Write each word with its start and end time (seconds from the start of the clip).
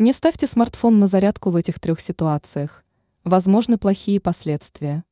Не 0.00 0.12
ставьте 0.14 0.46
смартфон 0.46 0.98
на 0.98 1.06
зарядку 1.08 1.50
в 1.50 1.56
этих 1.56 1.78
трех 1.78 2.00
ситуациях. 2.00 2.86
Возможны 3.22 3.76
плохие 3.76 4.18
последствия. 4.18 5.04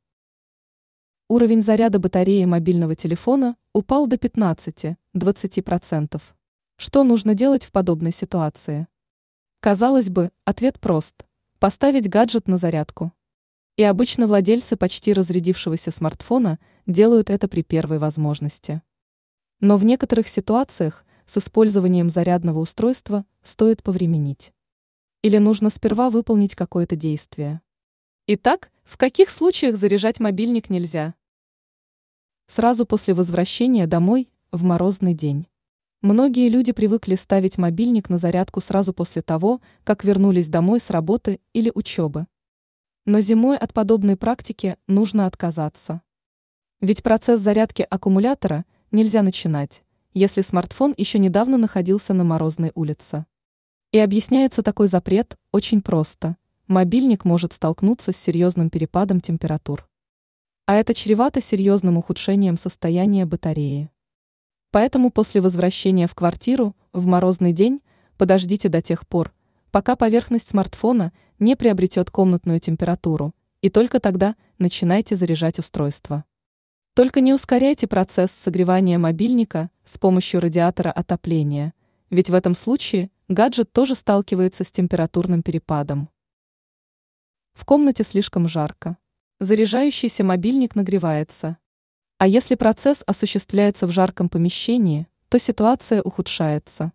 Уровень 1.29 1.61
заряда 1.61 1.99
батареи 1.99 2.47
мобильного 2.47 2.97
телефона 2.97 3.59
упал 3.75 4.07
до 4.07 4.17
15-20%. 4.17 6.23
Что 6.77 7.05
нужно 7.05 7.35
делать 7.35 7.67
в 7.67 7.71
подобной 7.71 8.13
ситуации? 8.13 8.89
Казалось 9.61 10.09
бы, 10.09 10.31
ответ 10.47 10.81
прост– 10.81 11.27
поставить 11.59 12.09
гаджет 12.09 12.49
на 12.49 12.57
зарядку. 12.57 13.13
И 13.77 13.83
обычно 13.83 14.27
владельцы 14.27 14.79
почти 14.79 15.13
разрядившегося 15.13 15.91
смартфона 15.91 16.59
делают 16.87 17.29
это 17.29 17.47
при 17.47 17.61
первой 17.61 17.99
возможности. 17.99 18.81
Но 19.61 19.77
в 19.77 19.85
некоторых 19.85 20.29
ситуациях 20.29 21.05
с 21.27 21.37
использованием 21.37 22.09
зарядного 22.09 22.61
устройства 22.61 23.27
стоит 23.43 23.83
повременить. 23.83 24.55
Или 25.23 25.39
нужно 25.39 25.69
сперва 25.69 26.11
выполнить 26.11 26.55
какое-то 26.55 26.95
действие. 26.95 27.61
Итак, 28.29 28.71
в 28.85 28.97
каких 28.97 29.31
случаях 29.31 29.77
заряжать 29.77 30.21
мобильник 30.21 30.71
нельзя? 30.71 31.15
Сразу 32.47 32.87
после 32.87 33.15
возвращения 33.15 33.87
домой, 33.89 34.31
в 34.53 34.63
морозный 34.63 35.15
день. 35.15 35.49
Многие 36.03 36.49
люди 36.49 36.71
привыкли 36.71 37.17
ставить 37.17 37.59
мобильник 37.59 38.09
на 38.09 38.17
зарядку 38.17 38.61
сразу 38.61 38.93
после 38.93 39.21
того, 39.21 39.61
как 39.83 40.05
вернулись 40.05 40.47
домой 40.47 40.79
с 40.79 40.91
работы 40.91 41.41
или 41.53 41.73
учебы. 41.75 42.29
Но 43.05 43.21
зимой 43.21 43.59
от 43.59 43.75
подобной 43.75 44.17
практики 44.17 44.77
нужно 44.87 45.27
отказаться. 45.27 46.01
Ведь 46.81 47.03
процесс 47.03 47.41
зарядки 47.41 47.85
аккумулятора 47.91 48.65
нельзя 48.93 49.23
начинать, 49.23 49.83
если 50.15 50.43
смартфон 50.43 50.95
еще 50.97 51.19
недавно 51.19 51.57
находился 51.57 52.15
на 52.15 52.23
морозной 52.23 52.71
улице. 52.77 53.27
И 53.93 53.99
объясняется 53.99 54.63
такой 54.63 54.89
запрет 54.89 55.37
очень 55.53 55.83
просто. 55.83 56.37
Мобильник 56.67 57.25
может 57.25 57.53
столкнуться 57.53 58.13
с 58.13 58.17
серьезным 58.17 58.71
перепадом 58.71 59.21
температур 59.21 59.89
а 60.69 60.75
это 60.75 60.93
чревато 60.93 61.41
серьезным 61.41 61.97
ухудшением 61.97 62.59
состояния 62.59 63.25
батареи. 63.25 63.89
Поэтому 64.71 65.11
после 65.11 65.41
возвращения 65.41 66.07
в 66.07 66.15
квартиру 66.15 66.77
в 66.93 67.07
морозный 67.07 67.55
день 67.55 67.81
подождите 68.19 68.69
до 68.69 68.83
тех 68.83 69.09
пор, 69.09 69.33
пока 69.71 69.97
поверхность 69.97 70.51
смартфона 70.51 71.15
не 71.39 71.57
приобретет 71.57 72.11
комнатную 72.11 72.61
температуру, 72.61 73.35
и 73.63 73.71
только 73.71 73.99
тогда 73.99 74.37
начинайте 74.59 75.17
заряжать 75.17 75.59
устройство. 75.59 76.27
Только 76.93 77.23
не 77.23 77.33
ускоряйте 77.33 77.87
процесс 77.87 78.31
согревания 78.31 78.99
мобильника 78.99 79.71
с 79.87 79.97
помощью 79.97 80.43
радиатора 80.43 80.91
отопления, 80.91 81.73
ведь 82.11 82.29
в 82.29 82.35
этом 82.35 82.55
случае 82.55 83.11
гаджет 83.29 83.73
тоже 83.73 83.95
сталкивается 83.95 84.65
с 84.65 84.73
температурным 84.73 85.43
перепадом. 85.43 86.09
В 87.53 87.65
комнате 87.65 88.05
слишком 88.05 88.49
жарко 88.49 88.97
заряжающийся 89.41 90.25
мобильник 90.25 90.75
нагревается. 90.75 91.59
А 92.19 92.27
если 92.27 92.57
процесс 92.57 93.05
осуществляется 93.07 93.87
в 93.87 93.91
жарком 93.91 94.29
помещении, 94.29 95.07
то 95.29 95.39
ситуация 95.39 96.03
ухудшается. 96.03 96.93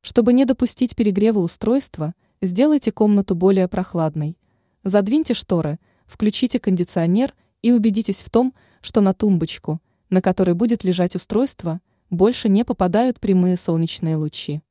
Чтобы 0.00 0.32
не 0.32 0.46
допустить 0.46 0.96
перегрева 0.96 1.40
устройства, 1.40 2.14
сделайте 2.40 2.90
комнату 2.90 3.34
более 3.34 3.68
прохладной. 3.68 4.38
Задвиньте 4.82 5.34
шторы, 5.34 5.78
включите 6.06 6.58
кондиционер 6.58 7.34
и 7.60 7.72
убедитесь 7.72 8.22
в 8.22 8.30
том, 8.30 8.54
что 8.80 9.02
на 9.02 9.12
тумбочку, 9.12 9.82
на 10.08 10.22
которой 10.22 10.54
будет 10.54 10.84
лежать 10.84 11.16
устройство, 11.16 11.82
больше 12.08 12.48
не 12.48 12.64
попадают 12.64 13.20
прямые 13.20 13.58
солнечные 13.58 14.16
лучи. 14.16 14.62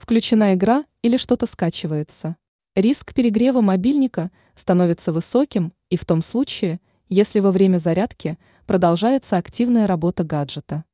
Включена 0.00 0.54
игра 0.54 0.86
или 1.02 1.18
что-то 1.18 1.44
скачивается. 1.44 2.36
Риск 2.74 3.12
перегрева 3.12 3.60
мобильника 3.60 4.30
становится 4.54 5.12
высоким 5.12 5.74
и 5.90 5.98
в 5.98 6.06
том 6.06 6.22
случае, 6.22 6.80
если 7.10 7.38
во 7.40 7.52
время 7.52 7.76
зарядки 7.76 8.38
продолжается 8.64 9.36
активная 9.36 9.86
работа 9.86 10.24
гаджета. 10.24 10.84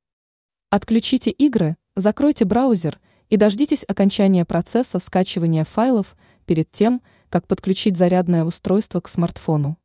Отключите 0.70 1.30
игры, 1.30 1.76
закройте 1.94 2.44
браузер 2.44 2.98
и 3.28 3.36
дождитесь 3.36 3.84
окончания 3.86 4.44
процесса 4.44 4.98
скачивания 4.98 5.62
файлов 5.62 6.16
перед 6.44 6.72
тем, 6.72 7.00
как 7.28 7.46
подключить 7.46 7.96
зарядное 7.96 8.44
устройство 8.44 9.00
к 9.00 9.06
смартфону. 9.06 9.78